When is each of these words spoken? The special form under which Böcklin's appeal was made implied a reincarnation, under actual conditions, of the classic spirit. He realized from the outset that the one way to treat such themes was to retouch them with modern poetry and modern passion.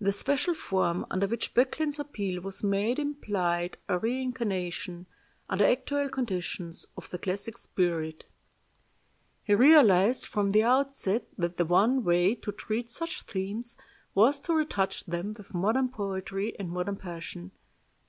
The 0.00 0.12
special 0.12 0.54
form 0.54 1.04
under 1.10 1.26
which 1.26 1.52
Böcklin's 1.52 1.98
appeal 1.98 2.40
was 2.40 2.62
made 2.62 3.00
implied 3.00 3.76
a 3.88 3.98
reincarnation, 3.98 5.06
under 5.48 5.64
actual 5.66 6.08
conditions, 6.08 6.86
of 6.96 7.10
the 7.10 7.18
classic 7.18 7.58
spirit. 7.58 8.26
He 9.42 9.56
realized 9.56 10.24
from 10.24 10.50
the 10.52 10.62
outset 10.62 11.26
that 11.36 11.56
the 11.56 11.64
one 11.64 12.04
way 12.04 12.36
to 12.36 12.52
treat 12.52 12.90
such 12.92 13.22
themes 13.22 13.76
was 14.14 14.38
to 14.42 14.54
retouch 14.54 15.02
them 15.04 15.34
with 15.36 15.52
modern 15.52 15.88
poetry 15.88 16.56
and 16.60 16.70
modern 16.70 16.94
passion. 16.96 17.50